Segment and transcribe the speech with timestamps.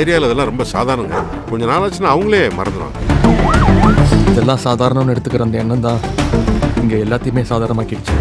[0.00, 1.18] ஏரியாவில் இதெல்லாம் ரொம்ப சாதாரணங்க
[1.50, 2.98] கொஞ்ச நாள் ஆச்சுன்னா அவங்களே மறந்துடுவாங்க
[4.32, 6.00] இதெல்லாம் சாதாரணம்னு எடுத்துக்கிற அந்த எண்ணம் தான்
[6.82, 8.14] இங்கே எல்லாத்தையுமே சாதாரணமாக்கிடுச்சு.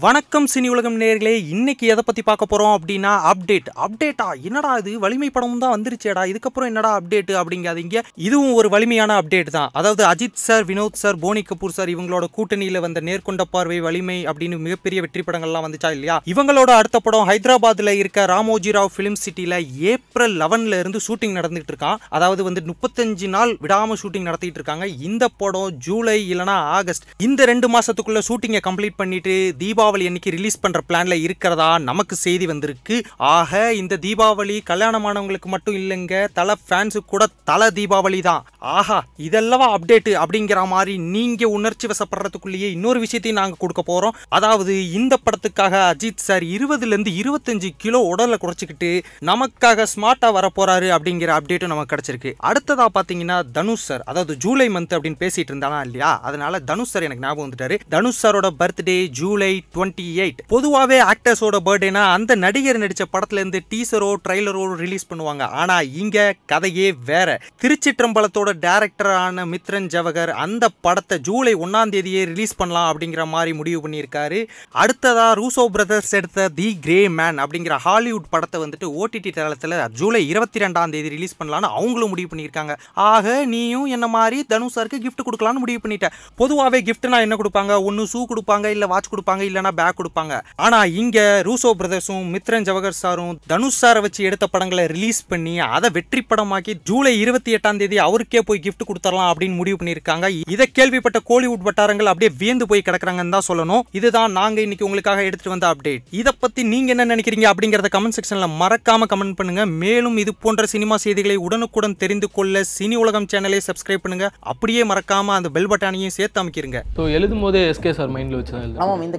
[0.00, 4.98] வணக்கம் சினி உலகம் நேர்களே இன்னைக்கு எதை பற்றி பார்க்க போகிறோம் அப்படின்னா அப்டேட் அப்டேட்டா என்னடா இது?
[4.98, 6.22] வலிமை படமும் தான் வந்துருச்சேடா.
[6.30, 8.00] இதுக்கப்புறம் என்னடா அப்டேட் அப்படிங்காதீங்க.
[8.14, 9.70] இதுவும் ஒரு வலிமையான அப்டேட் தான்.
[9.72, 14.58] அதாவது Ajith sir Vinoth sir Boney Kapoor sir இவங்களோட கூட்டணியில் வந்த நேர்கொண்ட பார்வை வலிமை அப்படின்னு
[14.58, 16.22] மிகப்பெரிய வெற்றி படங்கள்லாம் வந்துச்சா இல்லையா?
[16.26, 21.96] இவங்களோட அடுத்த படம் ஹைதராபாத்தில் இருக்க ராமோஜி ராவ் சிட்டியில் ஏப்ரல் லெவனில் இருந்து ஷூட்டிங் நடந்துகிட்டு இருக்கான்.
[22.08, 24.86] அதாவது வந்து முப்பத்தஞ்சு நாள் விடாமல் ஷூட்டிங் நடத்திட்டு இருக்காங்க.
[24.86, 27.04] இந்த படம் ஜூலை இல்லைனா ஆகஸ்ட்.
[27.18, 32.46] இந்த ரெண்டு மாதத்துக்குள்ளே ஷூட்டிங்கை கம்ப்ளீட் பண்ணிட்டு தீபா தீபாவளி அன்னைக்கு ரிலீஸ் பண்ணுற பிளானில் இருக்கிறதா நமக்கு செய்தி
[32.50, 32.96] வந்திருக்கு.
[33.36, 38.42] ஆக இந்த தீபாவளி கல்யாணமானவங்களுக்கு மட்டும் இல்லைங்க தல ஃபேன்ஸுக்கு கூட தல தீபாவளி தான்.
[38.58, 45.18] ஆஹா இதெல்லாம் அப்டேட்டு அப்படிங்கிற மாதிரி நீங்கள் உணர்ச்சி வசப்படுறதுக்குள்ளேயே இன்னொரு விஷயத்தையும் நாங்கள் கொடுக்க போகிறோம் அதாவது இந்த
[45.24, 48.92] படத்துக்காக அஜித் சார் இருபதுலேருந்து இருபத்தஞ்சு கிலோ உடலை குறைச்சிக்கிட்டு
[49.30, 52.32] நமக்காக ஸ்மார்ட்டாக வரப்போகிறாரு அப்படிங்கிற அப்டேட்டும் நமக்கு கிடச்சிருக்கு.
[52.50, 56.12] அடுத்ததாக பார்த்தீங்கன்னா தனுஷ் சார் அதாவது ஜூலை மந்த் அப்படின்னு பேசிகிட்டு இருந்தானா இல்லையா?
[56.28, 57.78] அதனால தனுஷ் சார் எனக்கு ஞாபகம் வந்துட்டாரு.
[57.96, 64.64] தனுஷ் சாரோட பர்த்டே ஜூலை டுவெண்ட்டி எயிட் பொதுவாகவே ஆக்டர்ஸோட பர்த்டேனா அந்த நடிகர் நடித்த படத்துலேருந்து டீசரோ ட்ரைலரோ
[64.84, 65.44] ரிலீஸ் பண்ணுவாங்க.
[65.60, 67.28] ஆனால் இங்கே கதையே வேற.
[67.62, 74.40] திருச்சிற்றம்பலத்தோட டேரக்டரான மித்ரன் ஜவகர் அந்த படத்தை ஜூலை ஒன்றாம் தேதியே ரிலீஸ் பண்ணலாம் அப்படிங்கிற மாதிரி முடிவு பண்ணியிருக்காரு.
[74.82, 80.64] அடுத்ததா ரூசோ பிரதர்ஸ் எடுத்த தி கிரே மேன் அப்படிங்கிற ஹாலிவுட் படத்தை வந்துட்டு ஓடிடி தளத்தில் ஜூலை இருபத்தி
[80.64, 82.74] ரெண்டாம் தேதி ரிலீஸ் பண்ணலான்னு அவங்களும் முடிவு பண்ணியிருக்காங்க.
[83.10, 87.72] ஆக நீயும் என்ன மாதிரி தனுஷாருக்கு கிஃப்ட் கொடுக்கலான்னு முடிவு பண்ணிட்டேன் பொதுவாகவே கிஃப்ட்னா என்ன கொடுப்பாங்க?
[87.88, 90.34] ஒன்று ஷூ கொடுப்பாங்க இல்லை வாட்ச் கொடுப்பாங்க இல்லை இல்லைனா பேக் கொடுப்பாங்க.
[90.64, 95.88] ஆனால் இங்கே ரூசோ பிரதர்ஸும் மித்ரன் ஜவஹர் சாரும் தனுஷ் சாரை வச்சு எடுத்த படங்களை ரிலீஸ் பண்ணி அதை
[95.96, 100.28] வெற்றி படமாக்கி ஜூலை இருபத்தி எட்டாம் தேதி அவருக்கே போய் கிஃப்ட் கொடுத்துடலாம் அப்படின்னு முடிவு பண்ணியிருக்காங்க.
[100.54, 103.84] இதை கேள்விப்பட்ட கோலிவுட் வட்டாரங்கள் அப்படியே வியந்து போய் கிடக்குறாங்கன்னு தான் சொல்லணும்.
[103.98, 108.56] இதுதான் நாங்கள் இன்னைக்கு உங்களுக்காக எடுத்துட்டு வந்த அப்டேட் இதை பற்றி நீங்கள் என்ன நினைக்கிறீங்க அப்படிங்கிறத கமெண்ட் செக்ஷனில்
[108.62, 109.64] மறக்காம கமெண்ட் பண்ணுங்க.
[109.84, 114.28] மேலும் இது போன்ற சினிமா செய்திகளை உடனுக்குடன் தெரிந்து கொள்ள சினி உலகம் சேனலை சப்ஸ்கிரைப் பண்ணுங்க.
[114.52, 119.04] அப்படியே மறக்காம அந்த பெல் பட்டானையும் சேர்த்து அமைக்கிறீங்க ஸோ எழுதும் போதே எஸ்கே சார் மைண்டில் வச்சு ஆமாம்
[119.08, 119.18] இந்த